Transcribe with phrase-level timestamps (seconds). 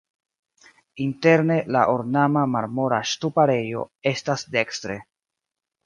[1.05, 4.99] Interne la ornama marmora ŝtuparejo estas dekstre.